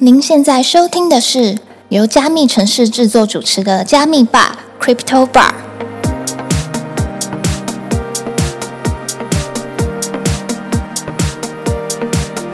[0.00, 5.52] 您现在收听的是由加密城市制作主持的加密吧 Crypto Bar。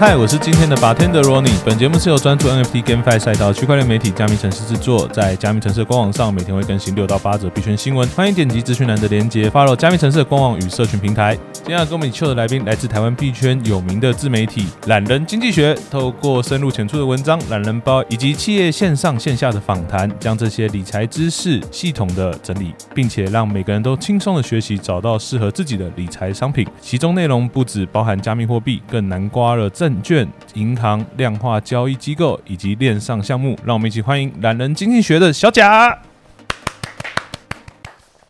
[0.01, 1.53] 嗨，我是今天的 bartender Ronnie。
[1.67, 11.39] 本节目是由专注 NFT GameFi 赛道区块链媒体加密城市制作，在加密城市官网上每天会更新六到八则币圈新闻，欢迎点击资讯栏的链接，follow 加密城市的官网与社群平台。
[11.65, 26.67] 今天要跟我们一起秀的来宾来自台湾币圈有名的自媒体懒人经济学，透过深入浅出的文章、懒人包以及企业线上线下的访谈，将这些理财知识系统的整理，并且让每个人都轻松的学习，找到适合自己的理财商品。
[26.83, 33.59] 其中内容不止包含加密货币，更南瓜了证券、银行、量化交易机构以及链上项目。
[33.65, 36.14] 让我们一起欢迎懒人经济学的小贾。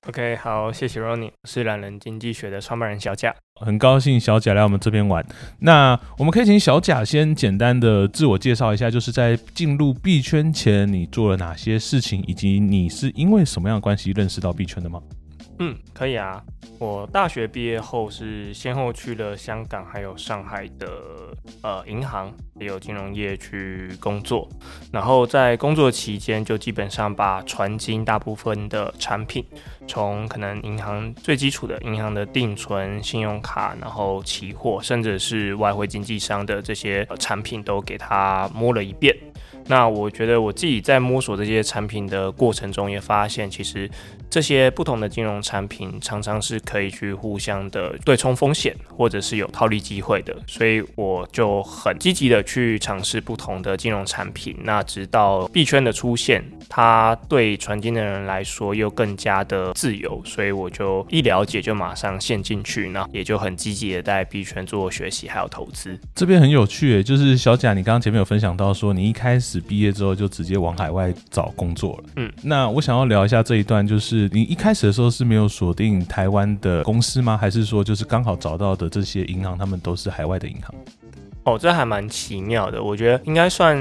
[0.06, 3.34] OK，好，谢谢 Ronnie，我是懒人经济学的创办人小贾。
[3.58, 5.24] 很高兴小贾来我们这边玩。
[5.60, 15.00] 那我们可以请小贾先简单的自我介绍一下，就是在进入币圈前，你做了哪些事情，以及你是因为什么样的关系认识到币圈的吗？
[15.58, 16.42] 嗯，可以啊。
[16.80, 20.88] 我大学毕业后是先后去了香港还有上海的
[21.62, 24.48] 呃银行，也有金融业去工作。
[24.92, 29.44] 然后在工作期间，就基本上把传经大部分的产品，
[29.86, 39.16] 从可能银行最基础的银行的定存、信用卡，然后期货，甚至是外汇经纪商的这些、产品，都给它摸了一遍。
[39.66, 43.90] 那我觉得我自己在摸索这些产品的过程中，也发现其实
[44.28, 54.56] 这些不同的金融产品常常是可以去互相的对冲风险，或者是有套利机会的，所以我就很积极的去尝试不同的金融产品。
[54.62, 65.98] 那直到币圈的出现，它对传经的人来说又更加的自由，所以我就一了解就马上陷进去，那也就很积极的在币圈做学习还有投资。
[66.14, 72.05] 这边很有趣耶，就是小贾，你刚刚前面有分享到说，你一开始毕业之后就直接往海外找工作了。
[72.16, 77.37] 嗯，那我想要聊一下这一段，就是你一开始的时候是没有锁定台湾的公司吗？
[77.37, 80.75] 还是说就是刚好找到的这些银行，他们都是海外的银行？
[81.44, 83.78] 哦，这还蛮奇妙的，我觉得应该算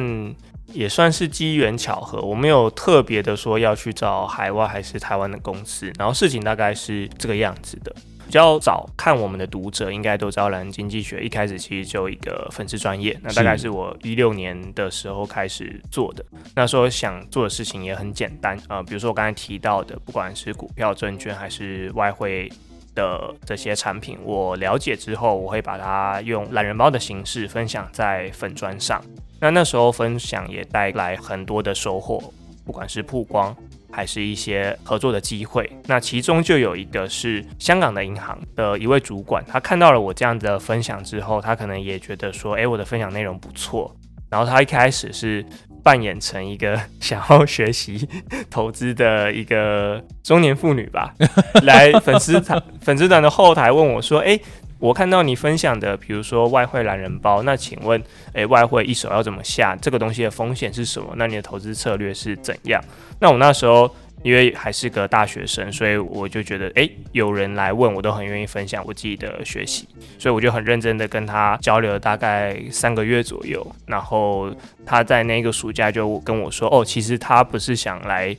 [0.74, 2.22] 也算是机缘巧合。
[2.22, 7.96] 我没有特别的说要去找海外还是台湾的公司，然后事情大概是这个样子的。
[8.34, 16.26] 比较早看我们的读者应该都知道，蓝经济学一开始其实就有一个粉丝专业，那大概是我一六年的时候开始做的。
[16.56, 22.52] 那时候想做的事情也很简单啊、呃，比如说我刚才提到的，不管是股票、证券还是外汇
[22.96, 29.00] 的这些产品，我了解之后，我会把它用懒人包的形式分享在粉砖上。
[29.42, 32.34] 那那时候分享也带来很多的收获，
[32.66, 33.56] 不管是曝光，
[33.94, 35.72] 还是一些合作的机会。
[35.86, 43.96] 那其中就有一个是香港的银行的一位主管，他看到了我这样的分享之后，他可能也觉得说，诶，我的分享内容不错。
[44.30, 45.46] 然后他一开始是
[45.84, 48.10] 扮演成一个想要学习
[48.50, 51.14] 投资的一个中年妇女吧，
[51.62, 54.42] 来粉丝团 粉丝团的后台问我说：“诶，
[54.84, 59.78] 我看到你分享的，比如说外汇懒人包，那请问，诶，外汇一手要怎么下？
[59.78, 61.14] 这个东西的风险是什么？
[61.16, 62.84] 那你的投资策略是怎样？”
[63.22, 63.90] 那我那时候。
[64.22, 69.86] 因为还是个大学生，所以我就觉得，诶，有人来问我，都很愿意分享我自己的学习，
[70.18, 73.70] 所以我就很认真的跟他交流大概三个月左右。
[73.86, 74.50] 然后
[74.86, 78.34] 他在那个暑假就跟我说，哦，其实他不是想来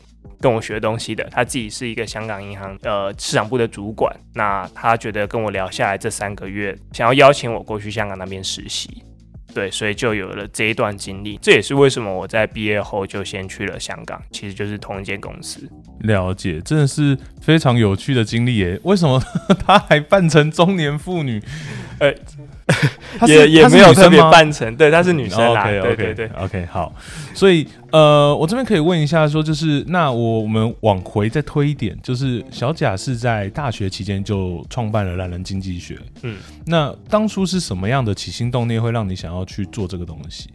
[0.44, 4.14] 跟我学东西的，他自己是一个香港银行呃市场部的主管。
[4.34, 9.02] 那他觉得跟我聊下来这三个月，想要邀请我过去香港那边实习。
[9.54, 15.66] 对，所以就有了这一段经历，这也是为什么我在毕业后就先去了香港，其实就是同一间公司。
[16.00, 18.78] 了解，真的是非常有趣的经历耶！
[18.82, 19.18] 为什么
[19.64, 21.40] 他还扮成中年妇女？
[23.28, 26.30] 也也没有特别扮成，对，她是女生啦，OK 对对对。
[26.38, 26.92] OK 好，
[27.34, 36.36] 所以呃，我这边可以问一下，说就是那我我们往回再推一点，就是小贾是在大学期间就创办了懒人经济学，嗯，
[36.66, 40.48] 那当初是什么样的起心动念会让你想要去做这个东西？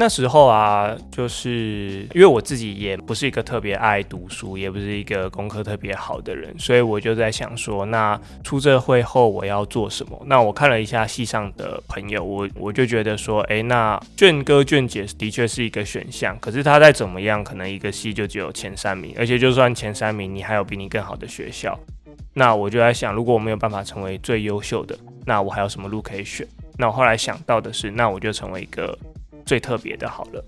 [0.00, 10.18] 那时候啊，就是因为我自己也不是一个特别爱读书，也不是一个功课特别好的人，所以我就在想说，那出这会后我要做什么？
[10.24, 21.78] 那我看了一下系上的朋友，我我就觉得说，诶，那卷哥卷姐的确是一个选项，可是他再怎么样，可能一个系就只有前三名，而且就算前三名，你还有比你更好的学校。
[22.32, 24.96] 那我就在想，如果我没有办法成为最优秀的，
[25.26, 26.48] 那我还有什么路可以选？
[26.78, 28.98] 那我后来想到的是，那我就成为一个
[29.50, 30.44] 最特别的好了。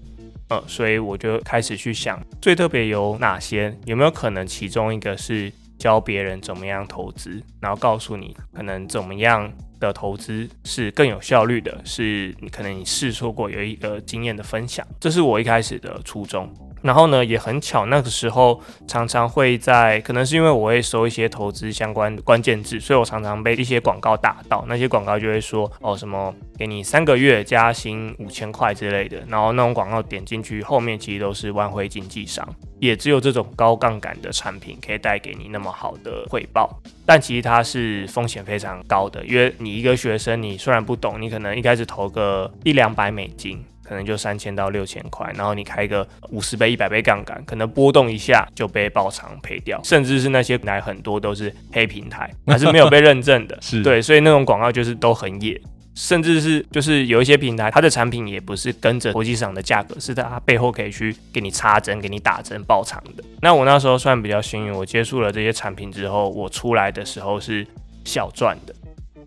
[0.51, 16.49] 呃，所以我就开始去想最特别有哪些，有没有可能其中一个是教别人怎么样投资，然后告诉你可能怎么样的投资是更有效率的，是你可能你试错过有一个经验的分享，这是我一开始的初衷。
[16.83, 24.65] 然后呢，也很巧，那个时候常常会在，可能是因为我会搜一些投资相关关键字，所以我常常被一些广告打到。
[24.69, 29.23] 那些广告就会说，哦，什么给你三个月加薪五千块之类的。
[29.29, 32.47] 然后那种广告点进去，后面其实都是万汇经纪商，
[32.81, 36.81] 也只有这种高杠杆的产品可以带给你那么好的回报。
[37.07, 43.65] 但其实它是风险非常高的，因为你一个学生，你虽然不懂，你可能一开始投个一两百美金。
[43.93, 55.61] 可能就三千到六千块，然后你开个五十倍、一百倍杠杆，可能波动一下就被爆仓赔掉，甚至是那些平台很多都是黑平台，还是没有被认证的， 是对，所以那种广告就是都很野，
[55.95, 63.23] 甚至是就是有一些平台，它的产品也不是跟着国际市场的价格，是它背后可以去给你插针、给你打针爆仓的。
[63.43, 67.67] 那我那时候算比较幸运，我接触了这些产品之后，我出来的时候是
[68.07, 68.75] 小赚的，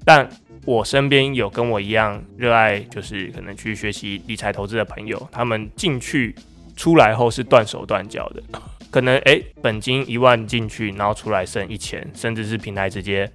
[0.04, 0.28] 但。
[0.66, 6.36] 我身边有跟我一样热爱，就是可能去学习理财投资的朋友，他们进去
[6.76, 8.44] 出来后是断手断脚的，
[8.90, 13.32] 可能诶本金一万进去，然后出来剩一千，甚至是平台直接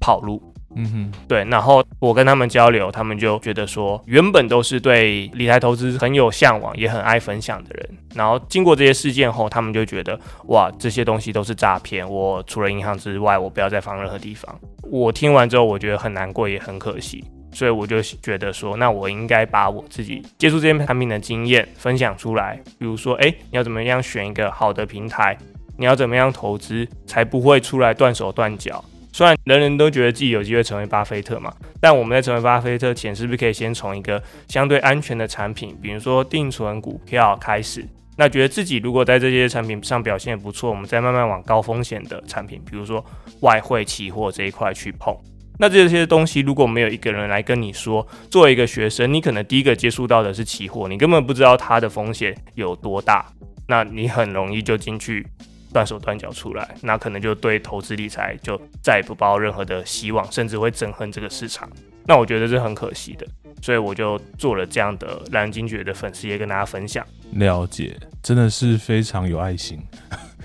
[0.00, 0.51] 跑路。
[0.74, 14.58] 嗯哼，对，然后我跟他们交流，他们就觉得说，原本都是对理财投资很有向往，也很爱分享的人，然后经过这些事件后，他们就觉得，哇，这些东西都是诈骗，我除了银行之外，我不要再放任何地方。
[14.82, 17.22] 我听完之后，我觉得很难过，也很可惜，
[17.52, 25.36] 所以我就觉得说，那我应该把我自己接触这些产品的经验分享出来，比如说，哎，你要怎么样选一个好的平台，
[25.76, 28.82] 你要怎么样投资，才不会出来断手断脚。
[29.12, 37.86] 虽然人人都觉得自己有机会成为巴菲特嘛，但我们在成为巴菲特前，是不是可以先从一个相对安全的产品，比如说定存股票开始？
[38.16, 43.04] 那觉得自己如果在这些产品上表现不错，我们再慢慢往高风险的产品，比如说
[43.40, 45.14] 外汇、期货这一块去碰。
[45.58, 53.26] 那这些东西如果没有一个人来跟你说，作为一个学生，你可能第一个接触到的是期货，你根本不知道它的风险有多大，
[53.68, 55.26] 那你很容易就进去。
[55.72, 61.68] 断手断脚出来，那可能就对投资理财就再也不抱任何的希望，甚至会憎恨这个市场。
[62.04, 63.26] 那我觉得是很可惜的，
[63.62, 67.06] 所以我就做了这样的蓝金爵的粉丝也跟大家分享。
[67.32, 69.80] 了解，真的是非常有爱心。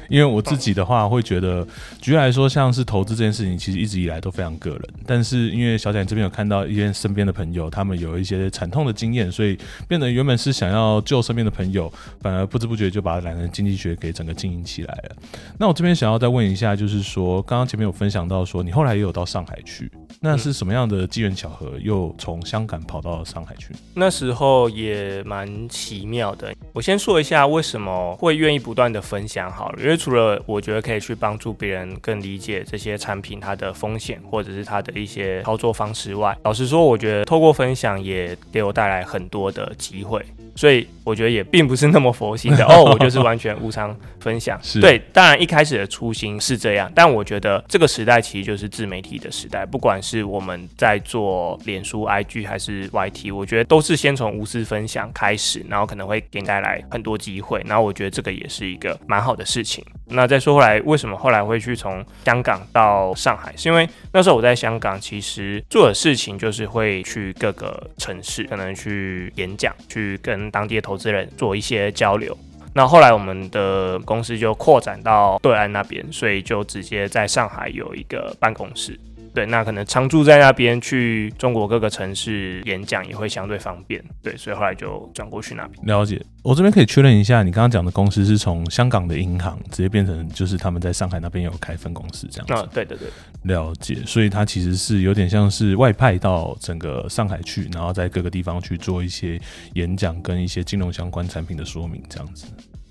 [0.09, 1.65] 因为我自己的话，会觉得，
[2.01, 4.81] 举例来说，像是投资这件事情，其实一直以来都非常个人。
[5.06, 9.57] 但是因为小贾这边有看到一些身边的朋友，他们有一些惨痛的经验，所以
[9.88, 15.15] 变得原本是想要救身边的朋友，反而不知不觉就把懒人经济学给整个经营起来了。
[15.57, 23.74] 那我这边想要再问一下，就是说，刚刚前面有分享到说，你后来也有到上海去，那是什么样的机缘巧合，又从香港跑到上海去？
[23.94, 26.54] 那时候也蛮奇妙的。
[26.74, 40.24] 我先说一下为什么会愿意不断的分享好了，因为除了我觉得可以去帮助别人更理解这些产品它的风险，或者是它的一些操作方式外，老实说，我觉得透过分享也给我带来很多的机会。
[40.56, 44.60] 所以我觉得也并不是那么佛心的 哦，我就是完全无偿分享。
[44.82, 57.62] 对，当然一开始的初心是这样，但我觉得这个时代其实就是自媒体的时代，不管是我们在做脸书、IG 还是 YT，我觉得都是先从无私分享开始，然后可能会给你带来很多机会。
[57.68, 59.86] 然后我觉得这个也是一个蛮好的事情。
[60.10, 63.54] 那再说回来，为什么后来会去从香港到上海？
[63.57, 72.38] 是因为那时候我在香港，其实做的事情就是会去各个城市，可能去演讲，去跟当地的投资人做一些交流。
[72.74, 78.97] 那后来我们的公司就扩展到对岸那边，所以就直接在上海有一个办公室。
[79.38, 84.04] 对，那可能常住在那边，去中国各个城市演讲也会相对方便。
[84.24, 85.86] 对，所以后来就转过去那边。
[85.86, 92.54] 了解，我这边可以确认一下，你刚刚讲的公司是从香港的银行直接变成，就是他们在上海那边有开分公司这样子。
[92.54, 93.08] 啊，对对对，
[93.44, 93.98] 了解。
[94.08, 99.40] 所以它其实是有点像是外派到整个上海去，然后在各个地方去做一些
[99.76, 102.48] 演讲跟一些金融相关产品的说明这样子。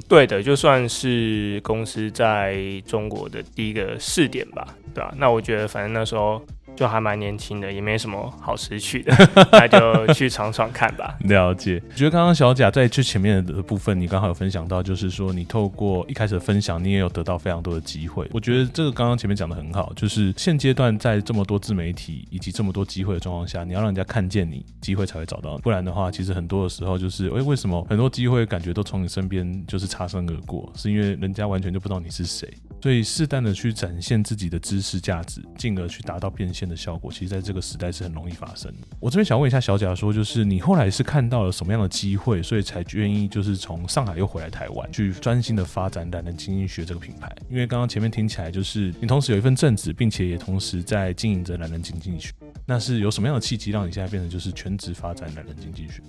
[0.08, 5.12] 对的，就算是公司在中国的第一个试点吧，对吧？
[5.16, 6.40] 那我觉得，反正那时候。
[6.76, 9.12] 就还蛮年轻的，也没什么好失去的，
[9.50, 11.16] 那就去闯闯看吧。
[11.24, 18.28] 了解，我觉得刚刚小贾在最前面的部分，你刚好有分享到，就是说你透过一开始的分享，你也有得到非常多的机会。
[18.32, 25.56] 我觉得这个刚刚前面讲的很好，就是现阶段在这么多自媒体以及这么多机会的状况下，你要让人家看见你，机会才会找到。
[25.58, 30.70] 不然的话，其实很多的时候就是，哎，为什么很多机会感觉都从你身边就是擦身而过？
[30.76, 32.52] 是因为人家完全就不知道你是谁。
[32.82, 38.86] 所以适当的去展现自己的知识价值，进而去达到变现的效果，其实在这个时代是很容易发生的。
[39.00, 47.34] 我这边想问一下小贾，说就是你后来是看到了什么样的机会，所以才愿意就是从上海又回来台湾，去专心的发展懒人经济学这个品牌？
[47.50, 52.32] 因为刚刚前面听起来就是你同时有一份正职，并且也同时在经营着懒人经济学。
[52.64, 56.02] 那是有什么样的契机让你现在变成就是全职发展懒人经济学？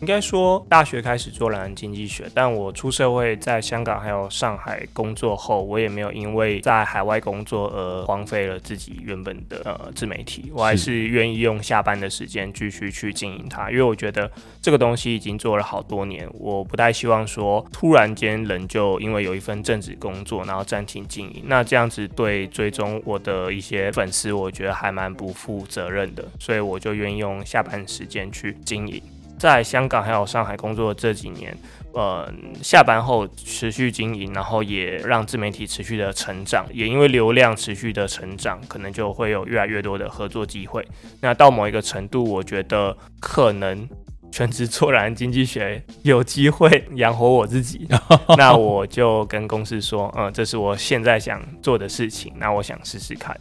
[0.00, 14.30] 应该说，大学开始做蓝人经济学，但我出社会在香港还有上海工作后，我也没有因为在海外工作而荒废了自己原本的呃自媒体，我还是愿意用下班的时间继续去经营它，因为我觉得
[14.62, 29.02] 这个东西已经做了好多年，我不太希望说突然间人就因为有一份正职工作，然后暂停经营，那这样子对追踪我的一些粉丝，我觉得还蛮不负责任的，所以我就愿意用下班时间去经营。
[29.40, 31.56] 在香港还有上海工作这几年，
[31.94, 32.30] 呃，
[32.62, 40.86] 下班后持续经营，然后也让自媒体持续的成长，也因为流量持续的成长，可能就会有越来越多的合作机会。
[41.22, 43.88] 那到某一个程度，我觉得可能
[44.30, 47.88] 全职做然经济学有机会养活我自己，
[48.36, 53.34] 那我就跟公司说，嗯，这是我现在想做的事情，那我想试试看。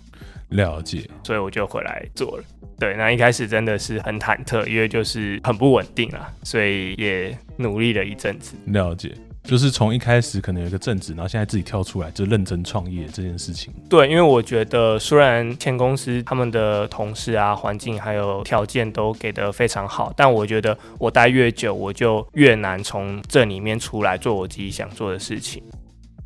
[0.49, 2.43] 了解，所以我就回来做了。
[2.79, 8.55] 对，那一开始真的是很忐忑，因为就是很不稳定啊，所以也努力了一阵子。
[8.67, 9.13] 了解，
[9.43, 13.73] 就是从一开始可能有一个正职，然后现在自己跳出来就认真创业这件事情。
[13.89, 25.61] 对，因为我觉得虽然前公司他们的同事啊、环境还有条件都给的非常好，但我觉得我待越久，我就越难从这里面出来做我自己想做的事情。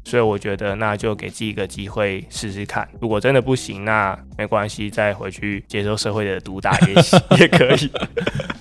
[0.05, 2.88] 所以我觉得，那就给自己一个机会试试看。
[3.00, 7.91] 如果真的不行，那没关系，再回去接受社会的毒打也行， 也可以。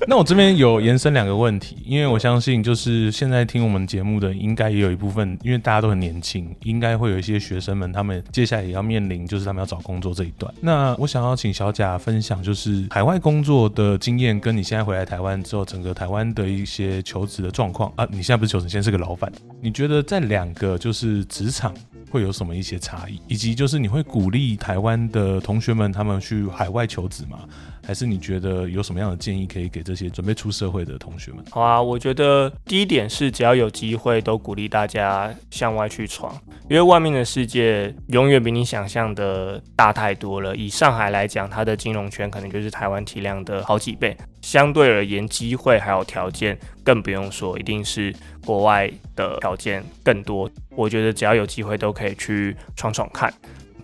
[0.09, 10.53] 那我这边有延伸两个问题，因为我相信，就是现在听我们节目的，应该也有一部分，因为大家都很年轻，应该会有一些学生们，他们接下来也要面临，就是他们要找工作这一段。
[10.61, 18.05] 那我想要请小贾分享，就是海外工作的经验，跟你现在回来台湾之后，整个台湾的一些求职的状况啊。
[18.11, 19.31] 你现在不是求职，现在是个老板，
[19.61, 21.73] 你觉得在两个就是职场
[22.11, 27.39] 会有什么一些差异，以及就是你会鼓励台湾的同学们他们去海外求职吗？
[27.85, 31.45] 还是你觉得有什么样的建议可以给这些准备出社会的同学们？
[31.51, 36.35] 好啊，我觉得第一点是只要有机会，都鼓励大家向外去闯，
[36.69, 40.55] 因为外面的世界永远比你想象的大太多了。
[40.55, 50.49] 以上海来讲，它的金融圈可能就是台湾体量的好几倍，相对而言，机会还有条件更不用说，一定是国外的条件更多。
[50.77, 53.33] 我觉得只要有机会，都可以去闯闯看。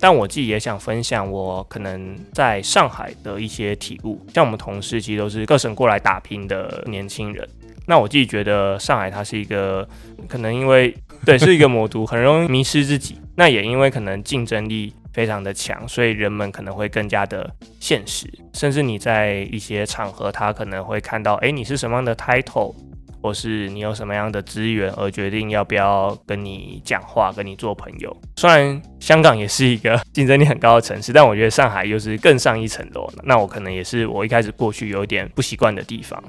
[0.01, 7.49] 但我自己也想分享我可能在上海的一些体悟，像我们同事其实都是各省过来打拼的年轻人。
[7.87, 9.89] 那我自己觉得上海它是一个
[10.29, 13.19] 可能因为对是一个魔都，很容易迷失自己。
[13.35, 17.51] 那也因为可能竞争力非常的强，所以人们可能会更加的
[17.81, 22.75] 现实，甚至你在一些场合，他可能会看到，哎，你是什么样的 title。
[23.21, 28.17] 或是你有什么样的资源，而决定要不要跟你讲话、跟你做朋友。
[28.37, 33.09] 虽然香港也是一个 竞争力很高的城市，但我觉得上海又是更上一层楼。
[33.25, 36.23] 那我可能也是我一开始过去有点不习惯的地方。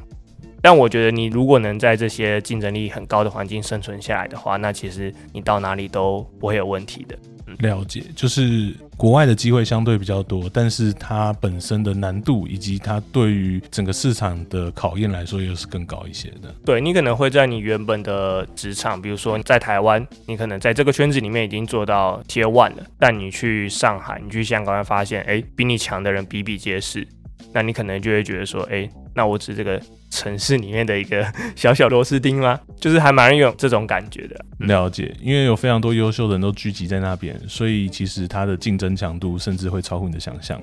[0.62, 7.18] 但我觉得你如果能在这些竞争力很高的环境生存下来的话，那其实你到哪里都不会有问题的。
[7.60, 16.54] 了解，就是国外的机会相对比较多，但是它本身的难度以及它对于整个市场的考验来说，又是更高一些的。
[16.66, 27.08] 对你可能会在你原本的职场，比如说在台湾，你可能在这个圈子里面已经做到 Tier One 了，但你去上海，你去香港，会发现，哎，比你强的人比比皆是，
[27.54, 28.90] 那你可能就会觉得说，哎，
[29.20, 29.82] 那我只这个。
[30.12, 31.24] 城市里面的一个
[31.56, 32.60] 小小螺丝钉吗？
[32.80, 34.44] 就是还蛮有这种感觉的。
[34.58, 40.60] 了解，因为有非常多优秀的人都聚集在那边，所以其实它的竞争强度甚至会超乎你的想象。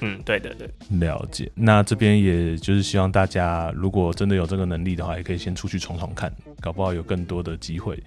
[0.00, 0.66] 嗯，对的，对。
[0.98, 8.02] 了解，那这边也就是希望大家，如果真的有这个能力的话，也可以先出去闯闯看，搞不好有更多的机会。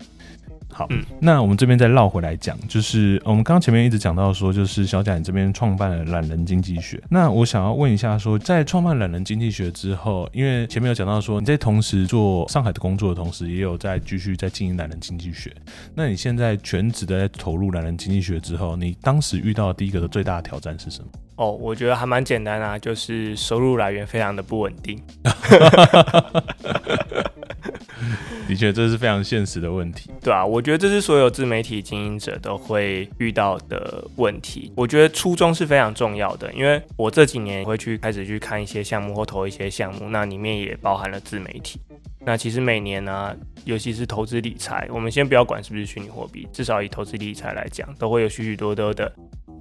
[0.72, 7.02] 好，嗯那我们这边再绕回来讲，就是我们刚刚前面一直讲到说，就是小贾你这边创办了懒人经济学。
[7.10, 15.52] 那我想要问一下，说在创办懒人经济学之后，因为前面有讲到说你在同时做上海的工作的同时，也有在继续在经营懒人经济学。
[15.96, 21.10] 那你现在全职的在投入懒人经济学之后，你当时遇到的第一个的最大的挑战是什么？
[21.36, 25.02] 哦，我觉得还蛮简单啊，就是收入来源非常的不稳定。
[28.48, 30.12] 的确，这是非常现实的问题。
[30.22, 34.72] 对啊，我觉得这是所有自媒体经营者都会遇到的问题。
[34.75, 41.79] 我觉得初衷是非常重要的，因为我这几年会去开始去看一些项目或投一些项目，那里面也包含了自媒体。
[42.25, 49.12] 那其实每年呢，尤其是投资理财，我们先不要管是不是虚拟货币，至少以投资理财来讲，都会有许许多多的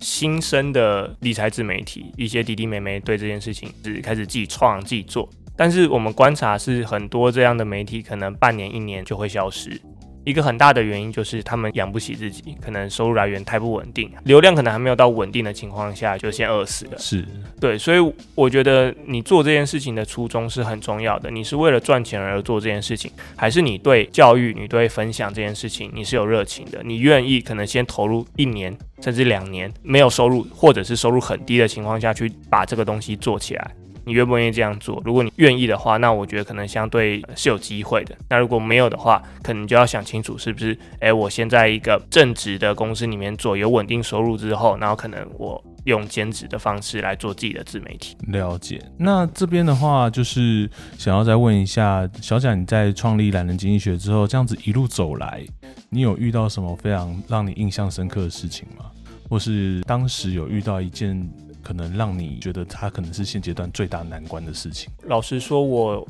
[0.00, 5.28] 新生的理财自媒体，一些弟弟妹妹对这件事情是开始自己创、自己做。
[5.58, 9.78] 但是我们观察是很多这样的媒体，可能半年、一年就会消失。
[10.24, 16.98] 一个很大的原因就是他们养不起自己，可能收入来源太不稳定，流量可能还没有到稳定的情况下就先饿死了。
[16.98, 17.26] 是
[17.58, 21.30] 对，所以我觉得你做这件事情的初衷是很重要的。
[21.30, 26.82] 你是为了赚钱而做这件事情，还是你对教育、你对分享这件事情你是有热情的？
[26.84, 33.70] 你愿意可能先投入一年甚至两年没有收入，或者是收入很低的情况下去把这个东西做起来？
[34.08, 35.02] 你愿不愿意这样做？
[35.04, 38.16] 如果你愿意的话，那我觉得可能相对是有机会的。
[38.30, 48.16] 那如果没有的话，可能就要想清楚是不是，诶，我先在一个正职的公司里面做，有稳定收入之后，然后可能我用兼职的方式来做自己的自媒体。
[48.28, 48.82] 了解。
[48.96, 55.44] 那这边的话，就是想要再问一下小贾，你在创立懒人经济学之后，这样子一路走来，
[55.90, 58.86] 你有遇到什么非常让你印象深刻的事情吗？
[59.28, 61.30] 或是当时有遇到一件？
[61.62, 64.90] 可能让你觉得它可能是现阶段最大难关的事情。
[65.04, 66.08] 老实说，我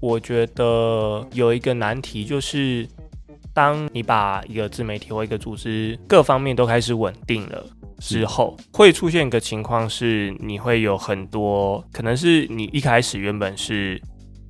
[0.00, 2.86] 我觉得有一个难题，就是
[3.52, 7.66] 当你把一个自媒体或一个组织各方面都开始稳定了
[7.98, 14.00] 之后，会出现一个情况是，你会有很多可能是你一开始原本是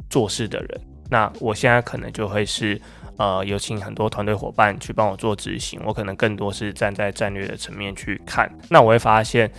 [0.08, 2.80] 做事的人，那我现在可能就会是。
[3.20, 8.50] 呃，有请很多团队伙伴去帮我做执行，我可能更多是站在战略的层面去看。
[8.70, 9.50] 那我会发现，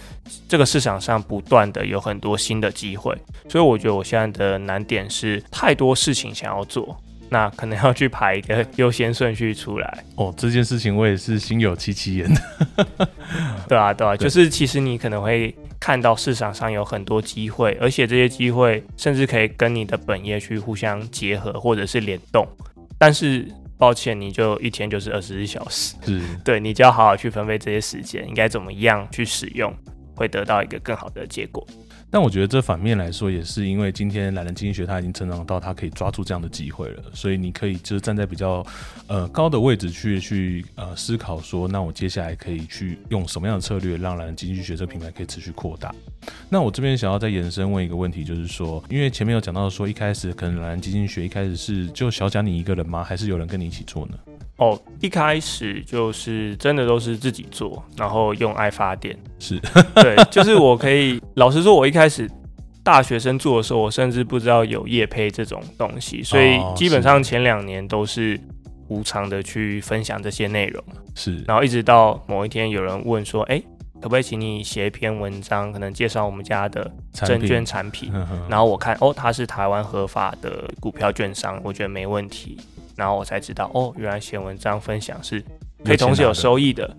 [0.50, 3.15] 这个市场上不断的有很多新的机会，
[3.48, 7.00] 所以我觉得我现在的难点是太多事情想要做，
[7.30, 10.03] 那可能要去排一个 优先顺序出来。
[10.15, 12.27] 哦，这件事情我也是心有戚戚焉。
[13.70, 22.48] 对啊，对啊， 就是其实你可能会看到市场上有很多机会，而且这些机会甚至可以跟你的本业去互相结合或者是联动。
[23.01, 23.43] 但是
[23.79, 29.74] 抱歉，你就一天就是二十四小时，是 对你就要好好去分配这些时间，应该怎么样去使用，
[30.15, 31.65] 会得到一个更好的结果。
[32.12, 38.65] 但我觉得这反面来说，也是因为今天懒人经济学它已经成长到它可以抓住这样的机会了，所以你可以就是站在比较
[39.08, 45.96] 呃高的位置去去呃思考说，那我接下来可以去用什么样的策略，让懒人经济学这个品牌可以持续扩大。
[46.50, 53.03] 那我这边想要再延伸问一个问题，就是说，因为前面有讲到说，一开始可能懒人经济学一开始是就小贾你一个人吗？
[53.03, 54.18] 还是有人跟你一起做呢？
[54.62, 59.18] 哦，一开始就是真的都是自己做，然后用爱发电。
[59.40, 59.59] 是
[59.96, 62.29] 对，就是我可以老实说，我一开始
[62.83, 68.40] 大学生做的时候，我甚至不知道有业配这种东西，所以基本上前两年都是
[68.88, 70.83] 无偿的去分享这些内容。
[71.16, 73.59] 是，然后一直到某一天有人问说，哎，
[73.96, 78.14] 可不可以请你写一篇文章，可能介绍我们家的证券产品？
[78.48, 82.59] 然后我看，哦，他是台湾合法的股票券商，我觉得没问题。
[82.96, 85.44] 然后我才知道，哦，原来写文章分享是
[85.84, 86.96] 可以同时有收益的，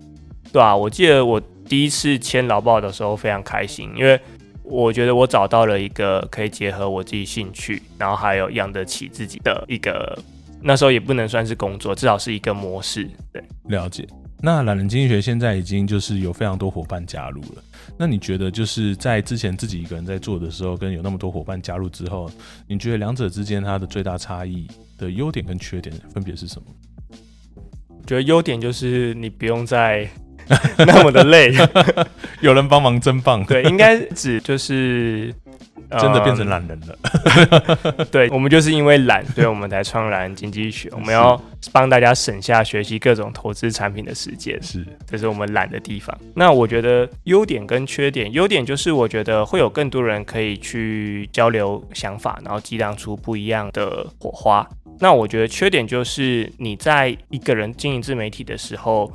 [0.51, 4.19] 对啊，我记得我第一次签劳报的时候非常开心，因为
[4.63, 10.17] 我觉得我找到了一个可以结合我自己兴趣，然后还有养得起自己的一个，
[10.61, 13.09] 那时候也不能算是工作，至少是一个模式。
[13.31, 14.07] 对，了解。
[14.41, 17.63] 那懒人经济学现在已经就是有非常多伙伴加入了。
[17.97, 22.29] 那你觉得就是在之前自己一个人在做的时候，跟有那么多伙伴加入之后，
[22.67, 24.67] 你觉得两者之间它的最大差异？
[24.95, 26.67] 的优点跟缺点分别是什么？
[28.05, 30.07] 觉得优点就是你不用再
[30.77, 31.51] 那么的累，
[32.41, 33.43] 有人帮忙真棒。
[33.45, 35.33] 对，应该指就是
[35.99, 38.05] 真的变成懒人了。
[38.11, 40.89] 对，我们就是因为懒，所以我们才创懒经济学。
[40.93, 46.17] 我们要帮大家省下学习各种投资产品的时间，是，这是我们懒的地方。
[46.35, 54.67] 那我觉得优点跟缺点，优点就是我觉得会有更多人可以去交流想法，然后激荡出不一样的火花。
[54.99, 59.11] 那我觉得缺点就是你在一个人经营自媒体的时候，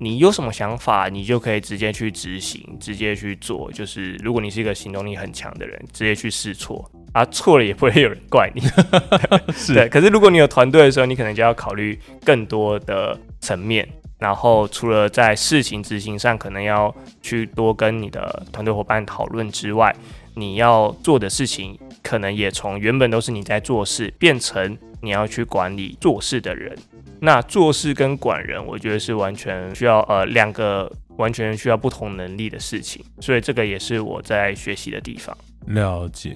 [0.00, 3.70] 你有什么想法，你就可以直接去执行，直接去做。
[3.72, 8.62] 就是如果你是一个行动力很强的人，直接去试错，啊，错了也不会有人怪你。
[9.52, 9.88] 是对。
[9.88, 13.88] 可是如果你有团队的时候，你可能就要考虑更多的层面。
[14.18, 19.94] 然后除了在事情执行上，可能要去多跟你的团队伙伴讨论之外，
[20.34, 24.78] 你要做的事情，可能也从原本都是你在做事，变成。
[25.00, 26.76] 你要去管理做事的人，
[27.20, 35.36] 那做事跟管人，我觉得是完全需要呃两个完全需要不同能力的事情，所以这个也是我在学习的地方。
[35.66, 36.34] 了解。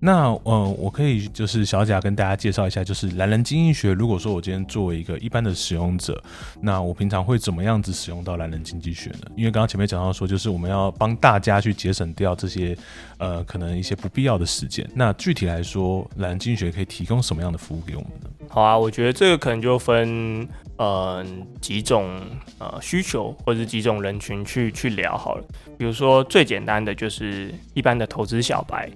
[0.00, 3.92] 那嗯，我可以就是小贾跟大家介绍一下，就是蓝人经济学。
[3.92, 6.22] 如果说我今天作为一个一般的使用者，
[6.60, 9.20] 那我平常会怎么样子使用到蓝人经济学呢？
[9.36, 12.76] 因为刚刚前面讲到说，就是我们要帮大家去节省掉这些
[13.18, 14.86] 呃可能一些不必要的时间。
[14.94, 18.28] 那具体来说，蓝经济学可以提供什么样的服务给我们呢？
[18.54, 21.26] 好啊，我觉得这个可能就分呃
[21.60, 22.20] 几种
[22.60, 25.44] 呃需求或者几种人群去去聊好了。
[25.76, 28.88] 比如说最简单的就是一般的投资小白。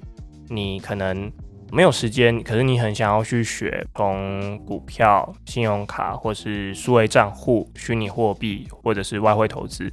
[0.49, 1.29] 你可能
[1.73, 9.92] 没有时间，可是你很想要去学从股票、信用卡，或是数位账户、虚拟货币，或者是外汇投资。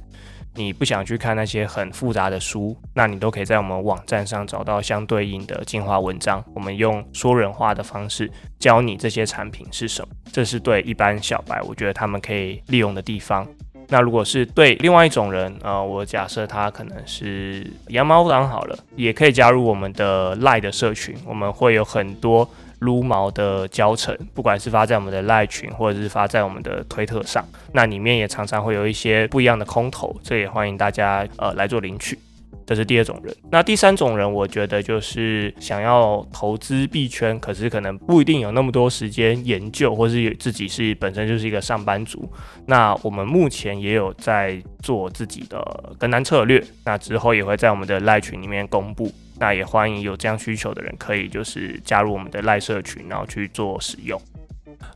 [0.56, 6.42] 你不想去看那些很复杂的书，那你都可以在我们网站上找到相对应的精华文章。
[6.54, 13.46] 我们用说人话的方式教你这些产品是什么，这是对一般小白，我觉得他们可以利用的地方。
[13.88, 22.48] 那如果是对另外一种人，呃，我假设他可能是羊毛党好了，也可以加入我们的赖的社群，我们会有很多。
[22.86, 32.16] 撸毛的教程，不管是发在我们的赖群，或者是发在我们的推特上，那里面也常常会有一些不一样的空投，这也欢迎大家呃来做领取。
[32.66, 33.34] 这是第二种人。
[33.50, 42.28] 那第三种人，我觉得就是想要投资币圈，可是可能不一定有那么多时间研究，或是自己是本身就是一个上班族。
[42.66, 49.10] 那我们目前也有在做自己的跟单策略，那之后也会在我们的赖群里面公布。
[49.38, 54.20] 那也欢迎有这样需求的人，可以就是加入我们的赖社群，然后去做使用。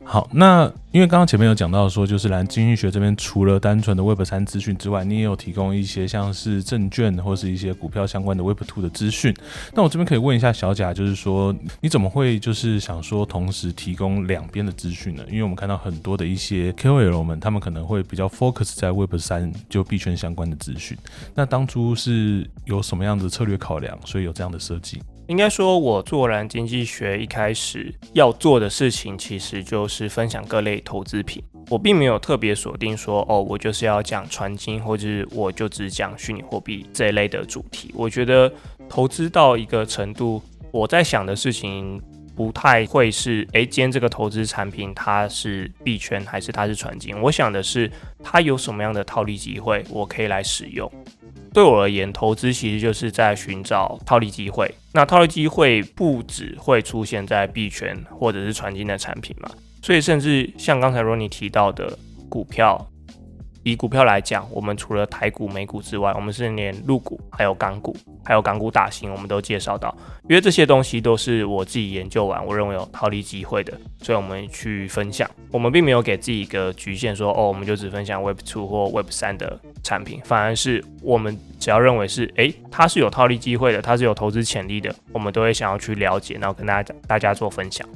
[0.03, 9.33] 好，那因为刚刚前面有讲到说，就是蓝经济学这边除了单纯的 Web 三资讯之外，你也有提供一些像是证券或是一些股票相关的 Web two 的资讯。
[9.73, 15.23] 那我这边可以问一下小贾，就是说你怎么会就是想说同时提供两边的资讯呢？
[15.29, 20.97] 因为我们看到很多的一些 KOL 们，他们可能会比较 focus 在 Web 三就币圈相关的资讯。
[21.35, 25.01] 那当初是有什么样的策略考量，所以有这样的设计？
[25.31, 31.41] 应该说，我做蓝经济学一开始要做的事情，其实就是分享各类投资品。
[31.69, 37.93] 我并没有特别锁定说，哦，我就是要讲传金，或者是我就只讲虚拟货币这一类的主题。
[37.95, 38.51] 我觉得
[38.89, 42.01] 投资到一个程度，我在想的事情
[42.35, 47.17] 不太会是，哎，今天这个投资产品它是币圈还是它是传金？
[47.21, 47.89] 我想的是，
[48.21, 50.91] 它有什么样的套利机会，我可以来使用。
[51.53, 54.73] 对我而言，投资其实就是在寻找套利机会。
[54.93, 59.49] 那套利机会不只会出现在币圈或者是传金的产品嘛？
[59.81, 61.97] 所以，甚至像刚才 Ronnie 提到的
[62.29, 62.87] 股票。
[63.63, 69.95] 以股票来讲，我们除了台股、美股之外，我们是连陆股、还有港股、还有港股大型，我们都介绍到。
[70.27, 75.29] 因为这些东西都是我自己研究完，我认为有套利机会的，所以我们去分享。
[75.51, 87.87] 我们并没有给自己一个局限，说哦，我们就只分享 Web Two 或 Web 三的产品，反而是我们只要认为是，诶，它是有套利机会的，它是有投资潜力的，我们都会想要去了解，然后跟大家大家做分享。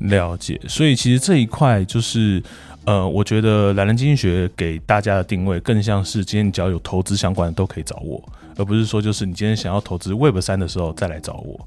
[0.00, 2.42] 了解，所以其实这一块就是。
[2.86, 8.22] 呃，我觉得懒人经济学给大家的定位更像是今天你只要有投资相关的都可以找我，
[8.56, 11.66] 而不是说就是你今天想要投资 Web 三的时候再来找我，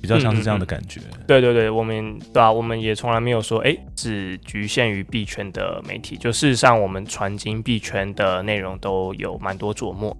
[0.00, 1.00] 比较像是这样的感觉。
[1.28, 10.16] 对对对，我们对啊，我们也从来没有说哎，只局限于币圈的媒体，就事实上我们传经币圈的内容都有蛮多琢磨。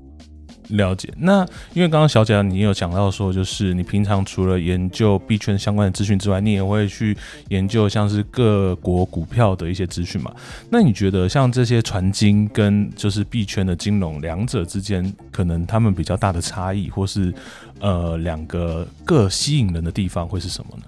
[0.72, 7.16] 了解，那因为刚刚小姐你有讲到说，就是你平常除了研究币圈相关的资讯之外，你也会去
[7.48, 10.34] 研究像是各国股票的一些资讯嘛？
[10.70, 17.32] 那你觉得像这些传金跟就是币圈的金融两者之间，可能他们比较大的差异，或是
[17.80, 20.84] 呃两个各吸引人的地方会是什么呢？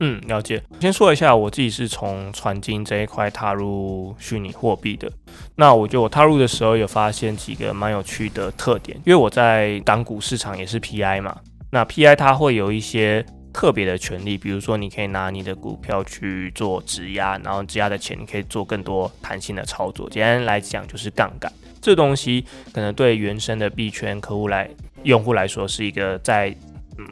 [0.00, 0.62] 嗯，了解。
[0.80, 5.10] 先说一下，我自己是从传金这一块踏入虚拟货币的。
[5.54, 11.38] 那我觉得我踏入的时候有发现几个蛮有趣的特点，因为我在港股市场也是 PI 嘛。
[11.70, 20.10] 那 PI 它会有一些特别的权利，比如说你可以拿你的股票去做质押，然后质押的钱你可以做更多弹性的操作。
[20.10, 21.50] 简单来讲就是杠杆。
[21.80, 24.68] 这东西可能对原生的币圈客户来
[25.04, 26.54] 用户来说是一个在
[26.98, 27.06] 嗯。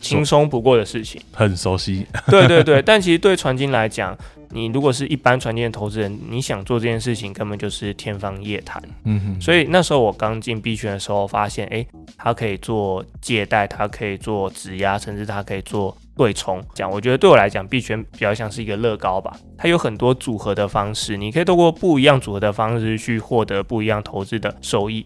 [0.00, 2.06] 轻松不过的事情，很熟悉。
[2.30, 4.16] 对对对，但其实对传金来讲，
[4.50, 8.80] 你如果是一般传金的投资人，你想做这件事情，根本就是天方夜谭。
[9.04, 9.40] 嗯哼。
[9.40, 11.84] 所以那时候我刚进币圈的时候，发现，哎，
[12.16, 16.62] 它可以做借贷，它可以做质押，甚至它可以做对冲。
[16.72, 25.04] 讲，我觉得对我来讲，币圈比较像是一个乐高吧，它有很多组合的方式，你可以透过不一样组合的方式去获得不一样投资的收益。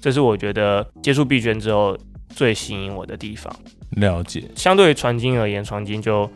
[0.00, 1.96] 这是我觉得接触币圈之后
[2.28, 3.50] 最吸引我的地方。
[3.90, 6.30] 了解，相对于传金而言，传金就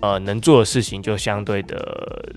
[0.00, 2.34] 呃能做的事情就相对的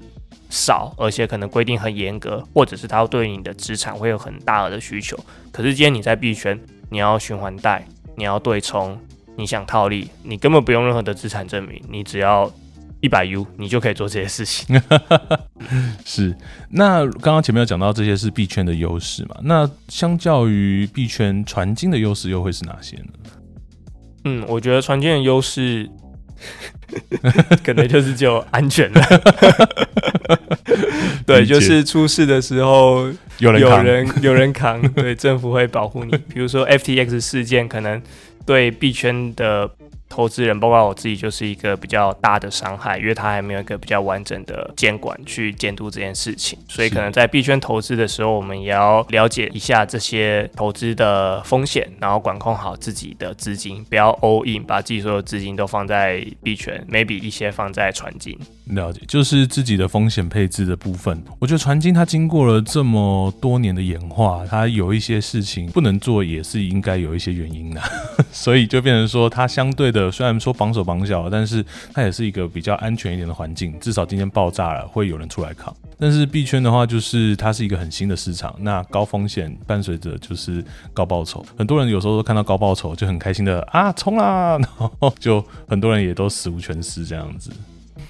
[0.49, 5.17] 少，而且可能规定很严格，或者是它对你的资产会有很大额的需求。
[5.51, 8.97] 可是今天你在币圈，你要循环贷，你要对冲，
[9.35, 12.51] 你想套利，你根本不用任何的资产证明，你只要
[13.01, 14.79] 一百 U，你就可以做这些事情。
[16.05, 16.35] 是，
[16.69, 19.37] 那刚刚前面有讲到这些是币圈的优势嘛？
[19.43, 23.13] 那相较于币圈传金的优势又会是哪些呢？
[24.23, 25.89] 嗯，我觉得船舰的优势，
[27.63, 29.01] 可能就是就安全了。
[31.25, 36.11] 对，就是出事的时候有人有人 有人扛，对，政府会保护你。
[36.33, 38.01] 比如说 FTX 事件，可能
[38.45, 39.69] 对币圈的
[40.11, 58.37] 投资人，包括我自己，就是一个比较大的伤害，因为他还没有一个比较完整的监管去监督这件事情，所以可能在币圈投资的时候，我们也要了解一下这些投资的风险，然后管控好自己的资金，不要 all in，把自己所有资金都放在币圈，maybe 一些放在传金。
[58.65, 61.21] 了解，就是自己的风险配置的部分。
[61.39, 67.81] 我觉得传金它经过了这么多年的演化，它有一些事情不能做，也是应该有一些原因的，
[68.31, 71.63] 所以就变成说它相对的，虽然说绑手绑脚，但是
[71.93, 73.77] 它也是一个比较安全一点的环境。
[73.79, 75.75] 至少今天爆炸了，会有人出来扛。
[75.99, 80.63] 但是币圈的话，就是它是一个很新的市场，那高风险伴随着就是
[80.93, 81.45] 高报酬。
[81.57, 84.67] 很多人有时候都看到高报酬就很开心的啊冲啦，然
[84.99, 87.51] 后 就很多人也都死无全尸这样子。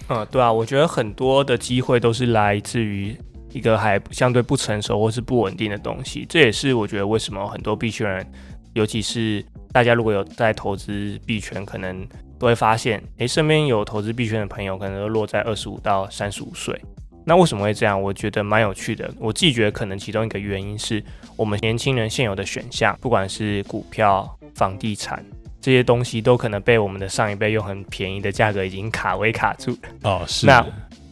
[0.07, 3.15] 嗯，对啊，我觉得很多的机会都是来自于
[3.51, 6.25] 一个还相对不成熟或是不稳定的东西。
[6.29, 8.25] 这也是我觉得为什么很多币圈人，
[8.73, 12.07] 尤其是大家如果有在投资币圈，可能
[12.37, 16.79] 都会发现，诶，身边有投资币圈的朋友，可能都落在二十五到三十五岁。
[17.23, 18.01] 那为什么会这样？
[18.01, 19.09] 我觉得蛮有趣的。
[19.19, 21.03] 我自己觉得可能其中一个原因是
[21.35, 25.23] 我们年轻人现有的选项，不管是股票、房地产。
[25.61, 30.23] 这些东西都可能被我们的上一辈用很便宜的价格已经卡位卡住哦。
[30.27, 30.47] 是。
[30.47, 30.65] 那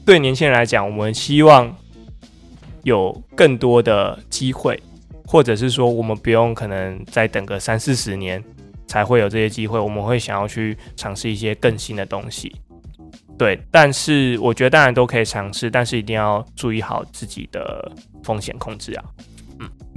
[0.04, 1.72] 对年轻人来讲，我们希望
[2.82, 4.82] 有更多的机会，
[5.32, 8.44] 或者是说我们不用可能再等个三四十年
[8.88, 12.52] 才会有这些机会，我们会想要去尝试一些更新的东西。
[13.38, 17.92] 对，但是我觉得当然都可以尝试，但是一定要注意好自己的
[18.24, 19.06] 风险控制啊。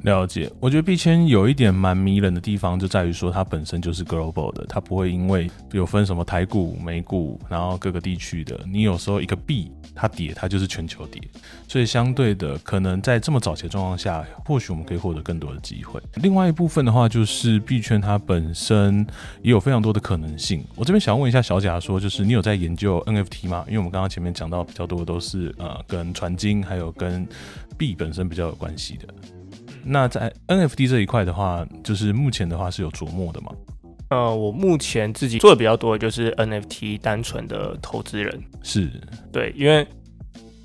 [0.04, 11.22] 了解，我觉得币圈有一点蛮迷人的地方，就在于说它本身就是 global 的，它不会因为有分什么台股、美股，然后各个地区的，你有时候一个币它跌，它就是全球跌，
[11.68, 16.00] 所以相对的，可能在这么早期的状况下，或许我们可以获得更多的机会。
[16.16, 19.06] 另外一部分的话，就是币圈它本身
[19.40, 20.64] 也有非常多的可能性。
[20.74, 23.64] 我这边想问一下小贾，说就是你有在研究 NFT 吗？
[23.68, 27.24] 因为我们刚刚前面讲到比较多的都是呃跟传经还有跟
[27.78, 29.06] 币本身比较有关系的。
[29.84, 33.52] 那在 NFT 这一块的话，就是目前的话是有琢磨的吗？
[34.10, 38.90] 呃，我目前自己做的比较多的就是 NFT 单纯的投资人，是
[39.32, 39.86] 对，因为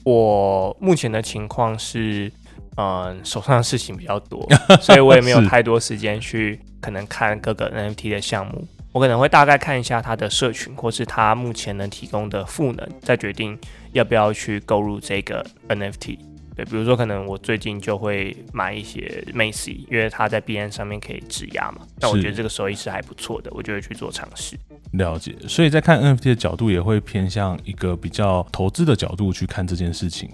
[0.03, 2.29] 我目前的情况是，
[2.75, 4.45] 嗯，手上的事情比较多，
[4.81, 13.57] 所以我也没有太多时间去可能看各个 NFT 的项目，我可能会大概看一下它的社群，或是它目前能提供的赋能，再决定
[13.93, 16.17] 要不要去购入这个 NFT。
[16.57, 21.85] 对，比如说可能我最近就会买一些 Macy，因为它在 B N 上面可以质押嘛。
[22.01, 24.57] 那我觉得这个收益是还不错的，我就会去做尝试。
[24.93, 30.31] 了解，所以在看 N F T 的角度，也会偏向一个比较投资的角度去看这件事情。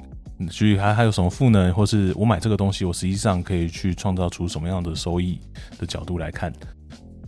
[0.49, 5.39] 所以还还有什么赋能，或是我买这个东西，我实际上可以去创造出什么样的收益
[5.77, 6.51] 的角度来看。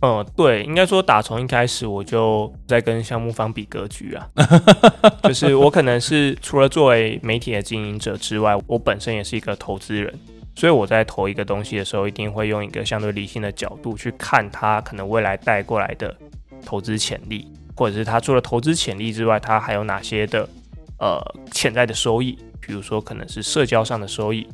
[0.02, 4.28] 嗯，对，应该说打从一开始我就在跟项目方比格局啊，
[5.24, 10.12] 就是我可能是除了作为媒体的经营者之外，我本身也是一个投资人，
[10.54, 16.14] 所以我在投一个东西的时候，一定会用一个相对理性的角度去看它可能未来带过来的
[16.64, 20.46] 投资潜力，或者是它除了投资潜力之外，它还有哪些的
[20.98, 21.18] 呃
[21.50, 24.46] 潜在的收益，比如说可能是社交上的收益。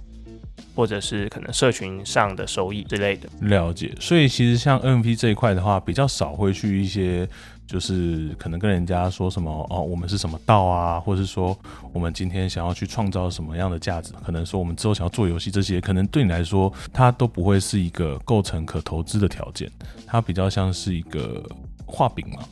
[0.74, 7.28] 或者是可能社群上的收益之类的了解，所以其实像 NFT 这一块的话，比较少会去一些，
[7.66, 11.56] 就是可能跟人家说什么哦，我们是什么道啊，或者是说
[11.92, 19.70] 我们今天想要去创造什么样的价值，可能说我们之后想要做游戏这些，可能对你来说，它都不会是一个构成可投资的条件，
[20.06, 21.44] 它比较像是一个
[21.84, 22.42] 画饼嘛。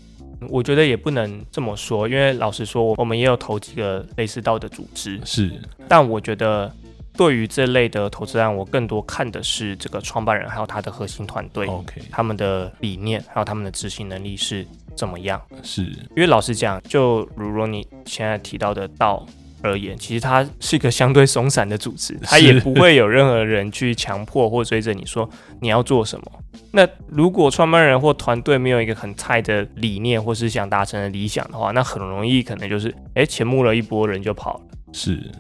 [0.49, 5.53] 我觉得也不能这么说，因为老实说，我们也有投几个类似道的组织，是，
[5.89, 6.71] 但我觉得。
[7.17, 15.41] 对于这类的投资案，我更多看的是这个创办人还有他的核心团队，OK，他们的理念还有他们的执行能力是怎么样？
[15.63, 19.27] 是因为老实讲，就如若你现在提到的道
[19.63, 25.29] 而言，其实它是一个相对松散的组织， 它也不会有任何人去强迫或追着你说
[25.61, 26.33] 你要做什么。
[26.73, 34.61] 那如果创办人或团队没有一个很菜的理念或是想达成的理想的话，那很容易可能就是哎，钱募了一波人就跑了。
[34.93, 35.31] 是。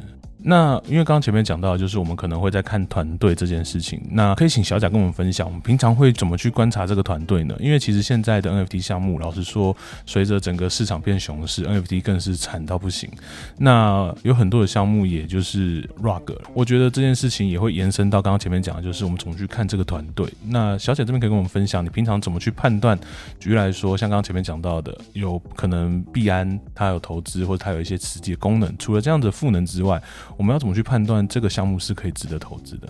[0.42, 4.00] 那因为刚刚前面讲到，就是我们可能会在看团队这件事情。
[4.10, 7.54] 那可以请小贾跟我们分享，我们平常会怎么去观察这个团队呢？
[7.60, 9.76] 因为其实现在的 NFT 项目，老实说，
[10.06, 13.10] 随着整个市场变熊市，NFT 更是惨到不行。
[13.58, 16.32] 那有很多的项目，也就是 rug。
[16.54, 20.26] 我觉得这件事情也会延伸到刚刚前面讲的，就是我们怎么去看这个团队。
[20.46, 22.98] 那小贾这边可以跟我们分享，你平常怎么去判断？
[23.38, 30.00] 举例来说，像刚刚前面讲到的，有可能币安它有投资，或者它有一些实际的功能，除了这样的赋能之外。
[30.40, 32.88] 我们要怎么去判断这个项目是可以值得投资的？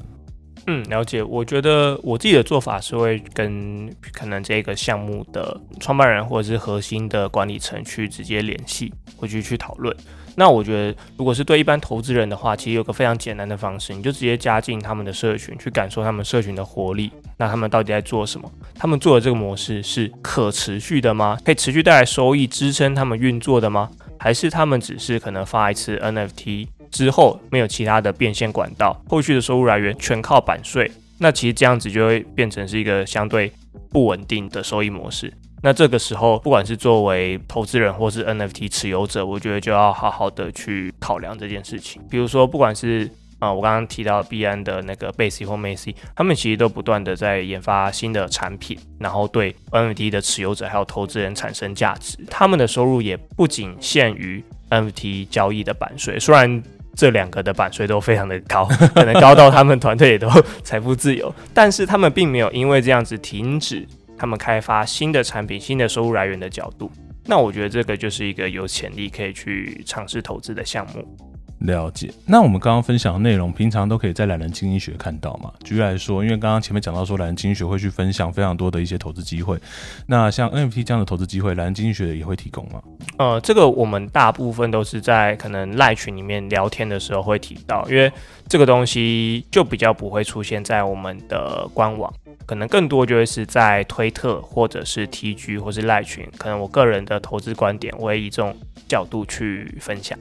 [0.69, 1.21] 嗯，了解。
[1.21, 9.93] 我觉得我自己的做法是会跟可能这个项目的创办人或者是核心的管理层去直接联系，或去去讨论。
[10.37, 17.11] 那我觉得，如果是对一般投资人的话，其实有个非常简单的方式，你就直接加进他们的社群，去感受他们社群的活力。
[17.37, 18.49] 那他们到底在做什么？
[18.77, 21.37] 他们做的这个模式是可持续的吗？
[21.45, 23.91] 可以持续带来收益，支撑他们运作的吗？
[24.21, 26.69] 还是他们只是可能发一次 NFT？
[26.91, 33.53] 之后没有其他的变现管道，后续的收入来源全靠版税，那其实这样子就会变成是一个相对
[33.91, 35.33] 不稳定的收益模式。
[35.63, 42.01] 那这个时候，不管是作为投资人或是 NFT 持有者，我觉得就要好好的去考量这件事情。
[42.11, 52.17] 比如说，不管是啊，我刚刚提到币安的那个 Base 或 MAC，他们其实都不断的在研发新的产品，然后对 NFT 的持有者还有投资人产生价值。
[52.31, 56.63] 他们的收入也不仅限于 NFT 交易的版税，虽然。
[57.01, 60.29] 这两个的版税都非常的高， 可能高到他们团队也都
[60.63, 66.93] 财富自由， 但是他们并没有因为这样子停止他们开发新的产品、新的收入来源的角度。
[67.25, 71.30] 那我觉得这个就是一个有潜力可以去尝试投资的项目。
[71.61, 75.53] 了解，那我们刚刚分享的内容，平常都可以在懒人经济学看到嘛？
[75.63, 79.59] 举例来说，因为刚刚前面讲到说，懒人经济学会去分享非常多的一些投资机会，
[80.07, 82.83] 那像 NFT 这样的投资机会，懒人经济学也会提供吗？
[83.19, 88.11] 呃，这个我们大部分都是在可能赖群里面聊天的时候会提到，因为
[88.49, 92.11] 这个东西就比较不会出现在我们的官网，
[92.47, 98.57] 可能更多就会是在推特或者是 TG 或是赖群，可能我个人的投资观点，我会以这种
[98.89, 100.19] 角度去分享。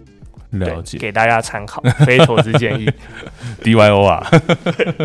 [0.51, 2.89] 了解，给大家参考， 非投资建议。
[3.63, 4.25] D Y O 啊，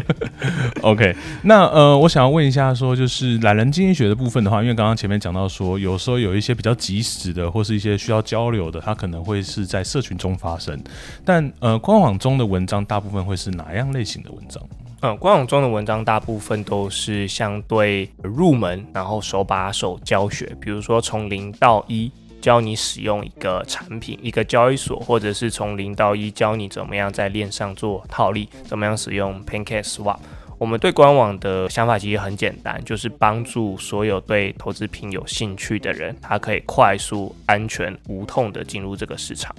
[0.83, 1.15] OK。
[1.43, 10.81] 那呃，我想要问一下，说就是懒人经济学的部分的话，因为刚刚前面讲到说，有时候有一些比较及时的，或是一些需要交流的，它可能会是在社群中发生。
[11.25, 14.63] 但呃，官网中的文章大部分会是哪样类型的文章？
[15.03, 22.11] 嗯，官网中的文章大部分都是相对入门，然后手把手教学，比如说从零到一。
[22.45, 30.19] 教你使用一个产品，一个交易所，或者是从零到一教你怎么样在链上做套利，怎么样使用 PancakeSwap。
[30.59, 39.57] 我们对官网的想法其实很简单，就是帮助所有对投资品有兴趣的人，他可以快速、安全、无痛的进入这个市场。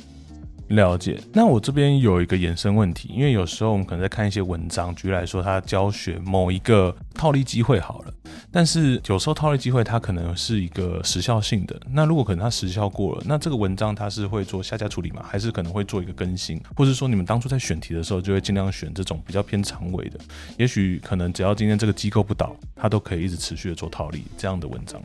[0.70, 1.20] 了解。
[1.34, 8.14] 那我这边有一个衍生问题，因为有时候我们可能在看一些文章，举例来说，他教学某一个套利机会好了，
[8.52, 11.80] 但是有时候套利机会它可能是一个时效性的。
[11.92, 15.24] 那如果可能它时效过了，那这个文章它是会做下架处理吗？
[15.28, 16.60] 还是可能会做一个更新？
[16.76, 20.20] 或者说你们当初在选题的时候就会尽量选这种比较偏长尾的？
[20.58, 25.02] 也许可能只要今天这个机构不倒，它都可以一直持续的做套利这样的文章。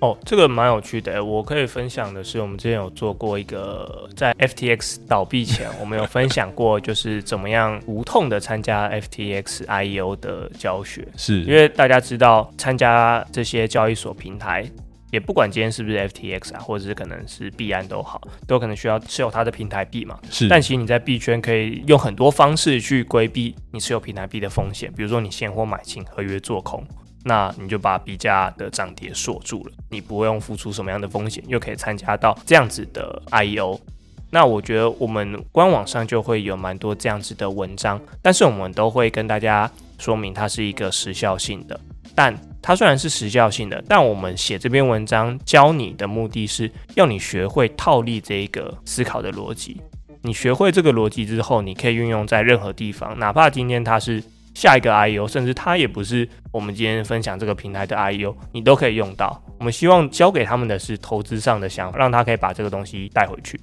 [0.00, 1.24] 哦，这个蛮有趣的。
[1.24, 11.06] 我可以分享的是，我们之前有做过一个在 FTX 倒闭前，我们有分享过，就是怎么样无痛的参加 FTX IEO 的教学。
[11.16, 14.68] 是因为大家知道，参加这些交易所平台，
[15.10, 20.18] 也不管今天是不是 FTX 啊，或者是可能是币安都好，都可能需要持有它的平台币嘛。
[20.28, 26.84] 是，但其实你在币圈可以用很多方式去规避你持有平台币的风险，比如说你现货买进，合约做空。
[27.24, 33.80] 那你就把比价的涨跌锁住了，你不用付出什么样的风险，又可以参加到这样子的 IEO。
[34.30, 41.80] 那我觉得我们官网上就会有蛮多这样子的文章，但是我们都会跟大家说明它是一个时效性的。
[42.14, 49.80] 但它虽然是时效性的，但我们写这篇文章教你的目的是要你学会套利这一个思考的逻辑。
[50.22, 54.22] 你学会这个逻辑之后，你可以运用在任何地方，哪怕今天它是。
[54.54, 59.42] 下一个 I O，甚至它也不是我们今天分享这个平台的 I O，你都可以用到。
[59.58, 63.60] 我们希望教给他们的是投资上的想法，让他可以把这个东西带回去。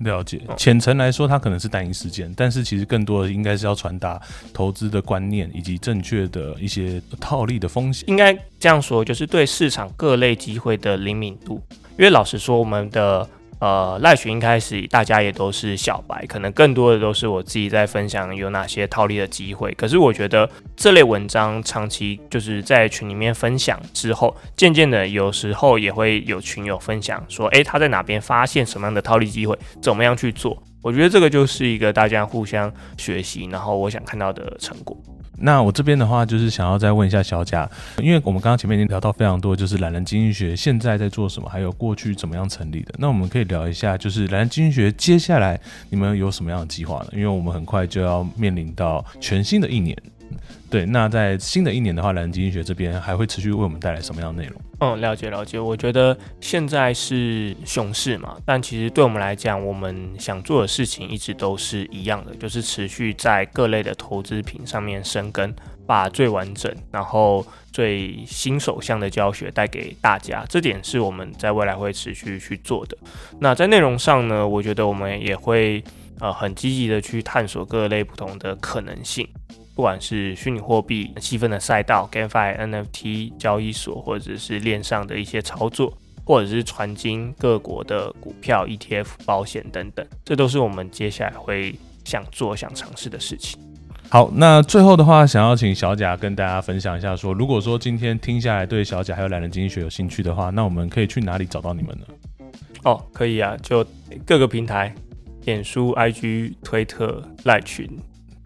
[0.00, 4.20] 了解，浅层来说，它可能是单一事件，但是其实更多的应该是要传达
[4.52, 8.06] 投资的观念以及正确的一些套利的风险。
[8.08, 11.62] 应该这样说，就是对市场各类机会的灵敏度。
[11.98, 13.26] 因为老实说，我们的。
[13.58, 19.72] 呃，赖群一开始大家也都是小白，可能更多的都是我自己在分享有哪些套利的机会。
[19.72, 30.62] 可是我觉得这类文章长期就是在群里面分享之后，渐渐的有时候也会有群友分享说，诶，他在哪边发现什么样的套利机会，怎么样去做。
[30.82, 34.96] 我觉得这个就是一个大家互相学习，然后我想看到的成果。
[35.38, 37.68] 那我这边的话，就是想要再问一下小贾，
[37.98, 42.94] 因为我们刚刚前面已经聊到非常多，就是懒人经济学现在在做什么，还有过去怎么样成立的。
[42.98, 45.60] 那我们可以聊一下，就是懒人经济学接下来
[45.90, 47.08] 你们有什么样的计划呢？
[47.12, 49.96] 因为我们很快就要面临到全新的一年。
[50.68, 54.60] 对，那在新的一年的话，懒人经济学这边还会持续为我们带来什么样的内容？
[54.78, 55.58] 嗯，了解了解。
[55.58, 65.54] 我觉得现在是熊市嘛，但其实对我们来讲，我们想做的事情一直都是一样的，就是持续在各类的投资品上面生根，
[65.86, 72.98] 把最完整，然后最新手向的教学带给大家，这点是我们在未来会持续去做的。
[73.40, 75.82] 那在内容上呢，我觉得我们也会
[76.20, 79.26] 呃很积极的去探索各类不同的可能性，
[79.76, 85.92] 不管是虚拟货币细分的赛道、GameFi、NFT 交易所，或者是链上的一些操作，
[86.24, 91.74] 或者是传经各国的股票、ETF、保险等等，这都是我们接下来会
[92.06, 93.60] 想做、想尝试的事情。
[94.08, 102.06] 好，那最后的话，想要请小贾跟大家分享一下，说如果说今天听下来对小贾还有懒人经济学有兴趣的话，那我们可以去哪里找到你们呢？
[102.84, 103.84] 哦，可以啊，就
[104.24, 104.94] 各个平台，
[105.44, 107.86] 脸书、IG、推特、赖群，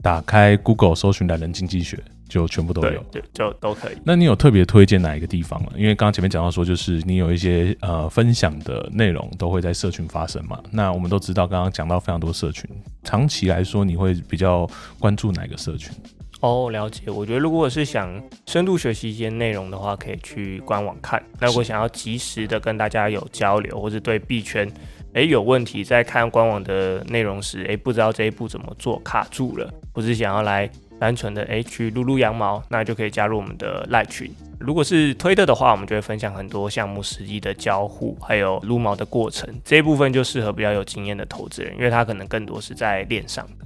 [0.03, 1.99] 打开 Google 搜寻懒人经济学。
[2.31, 3.97] 就全部都有，对，就都可以。
[4.05, 5.73] 那你有特别推荐哪一个地方吗？
[5.75, 10.63] 因为刚刚前面讲到说，就是你有一些呃分享的内容都会在社群发生嘛。
[10.71, 12.71] 那我们都知道，刚刚讲到非常多社群，
[13.03, 14.65] 长期来说你会比较
[15.01, 15.93] 关注哪个社群？
[16.39, 17.11] 哦，了解。
[17.11, 21.21] 我觉得如果是想深度学习一些内容的话，可以去官网看。
[21.41, 24.71] 那如果想要及时的跟大家有交流，或者对币圈
[25.15, 30.71] 诶有问题，在看官网的内容时，诶不知道这一步怎么做，卡住了，或是想要来。
[31.01, 34.31] 单纯的诶去撸撸羊毛，那就可以加入我们的赖群。
[34.59, 39.49] 如果是推特的话，我们就会分享很多项目实际的交互，还有撸毛的过程。
[39.65, 43.65] 这一部分就适合比较有经验的投资人，因为他可能更多是在链上的。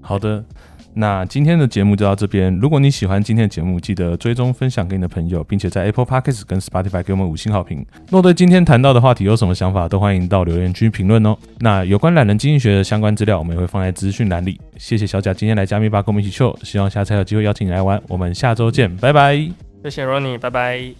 [0.00, 0.44] 好的。
[0.94, 2.54] 那今天的节目就到这边。
[2.60, 7.84] 如果你喜欢今天的节目，记得追踪分享给你的朋友，并且在 Apple Podcast 跟 Spotify 给我们五星好评。
[8.10, 11.36] 若对今天谈到的话题有什么想法，都欢迎到留言区评论哦。
[11.60, 14.60] 那有关懒人经济学的相关资料，我们也会放在资讯栏里。
[14.76, 16.56] 谢谢小贾，今天来加密吧，跟我们一起秀。
[16.62, 19.36] 希望下次有机会邀请你来玩，我们下周见，拜拜。
[19.82, 20.92] 谢谢 Ronnie，拜拜。